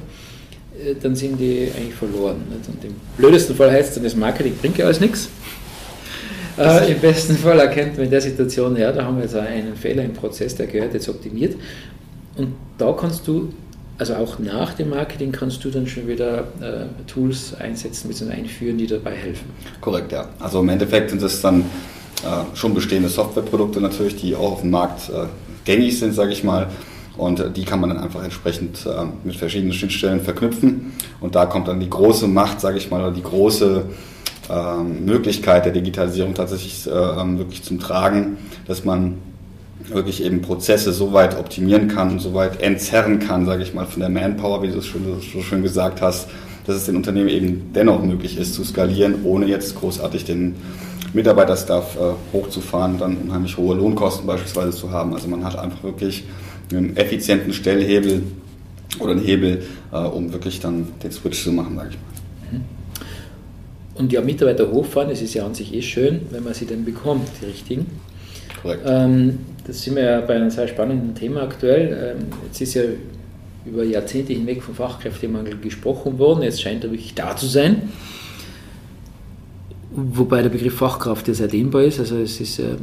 Äh, 0.79 0.95
dann 1.03 1.17
sind 1.17 1.41
die 1.41 1.69
eigentlich 1.77 1.95
verloren. 1.95 2.37
Nicht? 2.49 2.69
Und 2.69 2.85
im 2.85 2.95
blödesten 3.17 3.57
Fall 3.57 3.73
heißt 3.73 3.89
es 3.89 3.95
dann, 3.97 4.05
das 4.05 4.15
Marketing 4.15 4.55
bringt 4.55 4.79
ja 4.79 4.87
alles 4.87 5.01
nichts. 5.01 5.29
Äh, 6.59 6.93
Im 6.93 7.01
besten 7.01 7.37
Fall 7.37 7.59
erkennt 7.59 7.97
man 7.97 8.05
in 8.05 8.11
der 8.11 8.21
Situation, 8.21 8.77
ja, 8.77 8.93
da 8.93 9.05
haben 9.05 9.17
wir 9.17 9.25
jetzt 9.25 9.35
einen 9.35 9.75
Fehler 9.77 10.05
im 10.05 10.13
Prozess, 10.13 10.55
der 10.55 10.67
gehört 10.67 10.93
jetzt 10.93 11.09
optimiert. 11.09 11.57
Und 12.37 12.55
da 12.77 12.93
kannst 12.93 13.27
du, 13.27 13.53
also 14.01 14.15
auch 14.15 14.39
nach 14.39 14.75
dem 14.75 14.91
Marketing, 14.91 15.31
kannst 15.31 15.63
du 15.65 15.71
dann 15.71 15.87
schon 15.87 16.09
wieder 16.09 16.41
äh, 16.61 16.87
Tools 17.07 17.55
einsetzen 17.55 18.09
bzw. 18.09 18.33
einführen, 18.33 18.79
die 18.79 18.87
dabei 18.87 19.15
helfen. 19.15 19.51
Korrekt, 19.81 20.11
ja. 20.13 20.29
Also 20.39 20.61
im 20.61 20.69
Endeffekt 20.71 21.11
sind 21.11 21.23
es 21.23 21.41
dann 21.43 21.61
äh, 21.61 22.57
schon 22.57 22.75
bestehende 22.75 23.09
Softwareprodukte 23.09 23.81
natürlich, 23.81 24.17
die 24.17 24.35
auch 24.35 24.53
auf 24.53 24.61
dem 24.63 24.71
Markt 24.71 25.11
äh, 25.11 25.27
gängig 25.65 25.99
sind, 25.99 26.15
sage 26.15 26.33
ich 26.33 26.43
mal 26.43 26.69
und 27.17 27.57
die 27.57 27.65
kann 27.65 27.81
man 27.81 27.91
dann 27.91 27.99
einfach 27.99 28.25
entsprechend 28.25 28.87
äh, 28.87 29.05
mit 29.25 29.37
verschiedenen 29.37 29.75
Schnittstellen 29.75 30.21
verknüpfen. 30.21 30.93
Und 31.21 31.35
da 31.35 31.45
kommt 31.45 31.69
dann 31.69 31.79
die 31.79 31.91
große 31.91 32.27
Macht, 32.27 32.63
sage 32.63 32.79
ich 32.79 32.91
mal, 32.91 33.03
oder 33.03 33.13
die 33.13 33.23
große 33.23 33.85
ähm, 34.49 35.05
Möglichkeit 35.05 35.67
der 35.67 35.73
Digitalisierung 35.73 36.33
tatsächlich 36.33 36.87
äh, 36.87 36.91
ähm, 36.91 37.37
wirklich 37.37 37.63
zum 37.63 37.79
Tragen, 37.79 38.39
dass 38.67 38.87
man 38.87 39.19
wirklich 39.89 40.23
eben 40.23 40.43
Prozesse 40.43 40.93
so 40.93 41.13
weit 41.13 41.39
optimieren 41.39 41.89
kann 41.89 42.11
und 42.11 42.19
so 42.21 42.35
weit 42.35 42.63
entzerren 42.63 43.19
kann, 43.19 43.47
sage 43.47 43.63
ich 43.63 43.75
mal, 43.75 43.87
von 43.87 44.01
der 44.01 44.09
Manpower, 44.09 44.63
wie 44.63 44.69
du 44.69 44.79
es 44.79 44.87
schon, 44.87 45.03
so 45.21 45.41
schön 45.41 45.63
gesagt 45.63 46.01
hast, 46.01 46.29
dass 46.67 46.77
es 46.77 46.85
den 46.85 46.97
Unternehmen 46.97 47.29
eben 47.29 47.71
dennoch 47.75 48.03
möglich 48.03 48.39
ist 48.39 48.55
zu 48.55 48.65
skalieren, 48.65 49.25
ohne 49.25 49.47
jetzt 49.47 49.75
großartig 49.77 50.25
den 50.25 50.57
Mitarbeiterstaff 51.13 51.97
äh, 51.97 52.13
hochzufahren, 52.33 52.99
dann 52.99 53.17
unheimlich 53.17 53.57
hohe 53.57 53.75
Lohnkosten 53.75 54.27
beispielsweise 54.27 54.71
zu 54.71 54.91
haben. 54.91 55.13
Also 55.13 55.29
man 55.29 55.45
hat 55.45 55.59
einfach 55.59 55.83
wirklich 55.83 56.25
einen 56.71 56.97
effizienten 56.97 57.53
Stellhebel 57.53 58.23
oder 59.01 59.13
einen 59.13 59.23
Hebel, 59.23 59.63
äh, 59.93 59.97
um 59.99 60.33
wirklich 60.33 60.61
dann 60.61 60.89
den 61.03 61.11
Switch 61.11 61.43
zu 61.43 61.53
machen, 61.53 61.77
sage 61.77 61.91
ich 61.91 61.97
mal. 61.97 62.59
Mhm. 62.59 62.65
Und 63.97 64.13
ja, 64.13 64.21
Mitarbeiter 64.21 64.71
hochfahren, 64.71 65.11
das 65.11 65.21
ist 65.21 65.35
ja 65.35 65.45
an 65.45 65.55
sich 65.55 65.75
eh 65.75 65.83
schön, 65.83 66.21
wenn 66.31 66.45
man 66.45 66.55
sie 66.55 66.67
dann 66.67 66.85
bekommt, 66.85 67.29
die 67.41 67.47
richtigen. 67.47 67.87
Korrekt. 68.63 68.83
Ähm, 68.87 69.39
das 69.71 69.83
sind 69.83 69.95
wir 69.95 70.03
ja 70.03 70.21
bei 70.21 70.35
einem 70.35 70.51
sehr 70.51 70.67
spannenden 70.67 71.15
Thema 71.15 71.43
aktuell. 71.43 72.17
Ähm, 72.19 72.27
jetzt 72.47 72.61
ist 72.61 72.75
ja 72.75 72.83
über 73.65 73.85
Jahrzehnte 73.85 74.33
hinweg 74.33 74.65
vom 74.65 74.75
Fachkräftemangel 74.75 75.59
gesprochen 75.59 76.19
worden, 76.19 76.43
jetzt 76.43 76.61
scheint 76.61 76.83
er 76.83 76.91
wirklich 76.91 77.15
da 77.15 77.37
zu 77.37 77.47
sein. 77.47 77.83
Wobei 79.93 80.43
der 80.43 80.49
Begriff 80.49 80.75
Fachkraft 80.75 81.29
ja 81.29 81.35
sehr 81.35 81.47
dehnbar 81.47 81.85
ist, 81.85 82.01
also 82.01 82.17
es 82.17 82.41
ist 82.41 82.59
äh, 82.59 82.77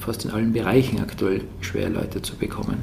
fast 0.00 0.24
in 0.24 0.30
allen 0.30 0.52
Bereichen 0.52 1.00
aktuell 1.00 1.40
schwer, 1.60 1.88
Leute 1.90 2.22
zu 2.22 2.36
bekommen. 2.36 2.78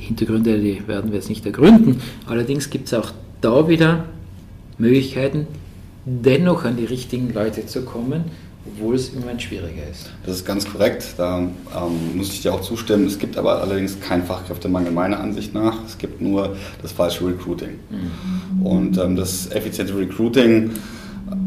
Hintergründe, 0.00 0.58
die 0.58 0.82
werden 0.88 1.12
wir 1.12 1.18
jetzt 1.18 1.28
nicht 1.28 1.46
ergründen. 1.46 2.02
Allerdings 2.26 2.70
gibt 2.70 2.88
es 2.88 2.94
auch 2.94 3.12
da 3.40 3.68
wieder 3.68 4.06
Möglichkeiten, 4.78 5.46
dennoch 6.04 6.64
an 6.64 6.76
die 6.76 6.86
richtigen 6.86 7.32
Leute 7.32 7.66
zu 7.66 7.84
kommen, 7.84 8.24
obwohl 8.66 8.94
es 8.94 9.10
im 9.10 9.20
Moment 9.20 9.42
schwieriger 9.42 9.82
ist. 9.90 10.10
Das 10.24 10.36
ist 10.36 10.44
ganz 10.44 10.70
korrekt, 10.70 11.14
da 11.16 11.38
ähm, 11.38 11.52
muss 12.14 12.32
ich 12.32 12.42
dir 12.42 12.54
auch 12.54 12.60
zustimmen. 12.60 13.06
Es 13.06 13.18
gibt 13.18 13.36
aber 13.36 13.60
allerdings 13.60 14.00
keinen 14.00 14.24
Fachkräftemangel 14.24 14.92
meiner 14.92 15.20
Ansicht 15.20 15.54
nach. 15.54 15.84
Es 15.84 15.98
gibt 15.98 16.20
nur 16.20 16.56
das 16.80 16.92
falsche 16.92 17.26
Recruiting. 17.26 17.78
Mhm. 17.90 18.66
Und 18.66 18.98
ähm, 18.98 19.16
das 19.16 19.50
effiziente 19.50 19.96
Recruiting 19.96 20.70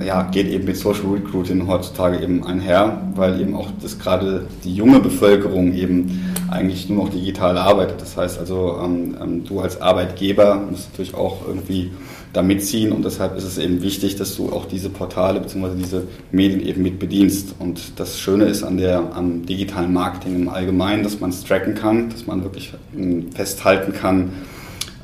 ja, 0.03 0.23
geht 0.23 0.47
eben 0.47 0.65
mit 0.65 0.77
Social 0.77 1.07
Recruiting 1.13 1.67
heutzutage 1.67 2.21
eben 2.21 2.43
einher, 2.43 3.01
weil 3.15 3.39
eben 3.41 3.55
auch 3.55 3.69
das 3.81 3.99
gerade 3.99 4.47
die 4.63 4.73
junge 4.73 4.99
Bevölkerung 4.99 5.73
eben 5.73 6.33
eigentlich 6.49 6.89
nur 6.89 7.05
noch 7.05 7.09
digital 7.11 7.57
arbeitet. 7.57 8.01
Das 8.01 8.17
heißt 8.17 8.39
also, 8.39 8.79
ähm, 8.83 9.15
ähm, 9.21 9.43
du 9.45 9.59
als 9.59 9.81
Arbeitgeber 9.81 10.55
musst 10.69 10.91
natürlich 10.91 11.15
auch 11.15 11.47
irgendwie 11.47 11.91
da 12.33 12.41
mitziehen 12.41 12.91
und 12.91 13.05
deshalb 13.05 13.37
ist 13.37 13.45
es 13.45 13.57
eben 13.57 13.81
wichtig, 13.81 14.17
dass 14.17 14.35
du 14.35 14.51
auch 14.51 14.65
diese 14.65 14.89
Portale 14.89 15.39
bzw. 15.39 15.69
diese 15.77 16.03
Medien 16.31 16.65
eben 16.65 16.81
mit 16.81 16.99
bedienst. 16.99 17.55
Und 17.59 17.97
das 17.97 18.19
Schöne 18.19 18.45
ist 18.45 18.63
an 18.63 18.77
der, 18.77 19.15
am 19.15 19.45
digitalen 19.45 19.93
Marketing 19.93 20.35
im 20.35 20.49
Allgemeinen, 20.49 21.03
dass 21.03 21.19
man 21.19 21.29
es 21.29 21.43
tracken 21.43 21.75
kann, 21.75 22.09
dass 22.09 22.27
man 22.27 22.43
wirklich 22.43 22.73
ähm, 22.97 23.31
festhalten 23.31 23.93
kann, 23.93 24.31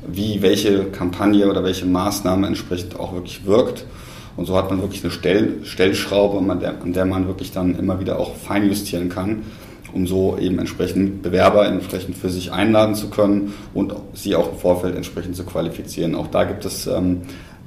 wie 0.06 0.42
welche 0.42 0.84
Kampagne 0.86 1.48
oder 1.48 1.64
welche 1.64 1.86
Maßnahme 1.86 2.46
entsprechend 2.46 2.98
auch 2.98 3.14
wirklich 3.14 3.46
wirkt. 3.46 3.86
Und 4.36 4.46
so 4.46 4.56
hat 4.56 4.70
man 4.70 4.80
wirklich 4.80 5.02
eine 5.04 5.12
Stell 5.12 5.64
Stellschraube, 5.64 6.38
an 6.50 6.60
der, 6.60 6.80
an 6.80 6.92
der 6.92 7.04
man 7.04 7.26
wirklich 7.26 7.52
dann 7.52 7.78
immer 7.78 8.00
wieder 8.00 8.18
auch 8.18 8.34
feinjustieren 8.36 9.08
kann, 9.08 9.42
um 9.92 10.06
so 10.06 10.38
eben 10.38 10.58
entsprechend 10.58 11.22
Bewerber 11.22 11.66
entsprechend 11.66 12.16
für 12.16 12.30
sich 12.30 12.50
einladen 12.50 12.94
zu 12.94 13.10
können 13.10 13.52
und 13.74 13.94
sie 14.14 14.34
auch 14.34 14.52
im 14.52 14.58
Vorfeld 14.58 14.96
entsprechend 14.96 15.36
zu 15.36 15.44
qualifizieren. 15.44 16.14
Auch 16.14 16.28
da 16.28 16.44
gibt 16.44 16.64
es 16.64 16.86
ähm, 16.86 17.22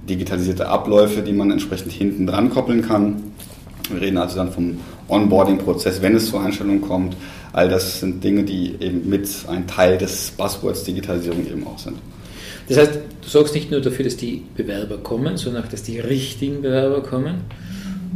digitalisierte 0.10 0.68
Abläufe, 0.68 1.22
die 1.22 1.34
man 1.34 1.52
entsprechend 1.52 1.92
hinten 1.92 2.26
dran 2.26 2.50
koppeln 2.50 2.82
kann. 2.82 3.24
Wir 3.92 4.02
reden 4.02 4.18
also 4.18 4.38
dann 4.38 4.52
vom 4.52 4.80
Onboarding-Prozess, 5.08 6.02
wenn 6.02 6.16
es 6.16 6.30
zur 6.30 6.42
Einstellung 6.42 6.82
kommt. 6.82 7.16
All 7.54 7.70
das 7.70 8.00
sind 8.00 8.24
Dinge, 8.24 8.44
die 8.44 8.76
eben 8.80 9.08
mit 9.08 9.30
ein 9.48 9.68
Teil 9.68 9.98
des 9.98 10.32
Buzzwords 10.32 10.84
Digitalisierung 10.84 11.46
eben 11.46 11.66
auch 11.68 11.78
sind. 11.78 11.98
Das 12.68 12.78
heißt, 12.78 12.94
du 13.22 13.30
sorgst 13.30 13.54
nicht 13.54 13.72
nur 13.72 13.82
dafür, 13.82 14.06
dass 14.06 14.18
die 14.18 14.44
Bewerber 14.56 14.98
kommen, 14.98 15.38
sondern 15.38 15.64
auch, 15.64 15.68
dass 15.68 15.84
die 15.84 16.00
richtigen 16.00 16.62
Bewerber 16.62 17.02
kommen 17.02 17.42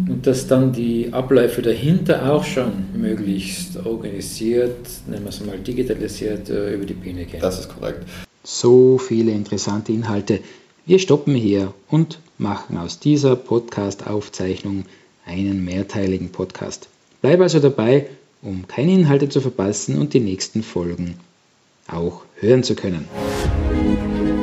und 0.08 0.26
dass 0.26 0.48
dann 0.48 0.72
die 0.72 1.10
Abläufe 1.12 1.62
dahinter 1.62 2.32
auch 2.32 2.44
schon 2.44 2.72
möglichst 2.94 3.78
organisiert, 3.86 4.78
nennen 5.08 5.24
wir 5.24 5.30
es 5.30 5.46
mal 5.46 5.58
digitalisiert, 5.58 6.50
äh, 6.50 6.74
über 6.74 6.86
die 6.86 6.94
Bühne 6.94 7.26
gehen. 7.26 7.42
Das 7.42 7.60
ist 7.60 7.70
korrekt. 7.70 8.04
So 8.44 8.98
viele 8.98 9.32
interessante 9.32 9.92
Inhalte. 9.92 10.40
Wir 10.86 10.98
stoppen 10.98 11.36
hier 11.36 11.74
und 11.90 12.20
machen 12.38 12.78
aus 12.78 13.00
dieser 13.00 13.36
Podcast-Aufzeichnung 13.36 14.86
einen 15.26 15.64
mehrteiligen 15.64 16.30
Podcast. 16.30 16.88
Bleib 17.22 17.42
also 17.42 17.60
dabei, 17.60 18.08
um 18.42 18.68
keine 18.68 18.94
Inhalte 18.94 19.30
zu 19.30 19.42
verpassen 19.42 20.00
und 20.00 20.14
die 20.14 20.22
nächsten 20.22 20.64
Folgen 20.64 21.16
auch 21.88 22.24
hören 22.40 22.64
zu 22.64 22.76
können. 22.76 23.06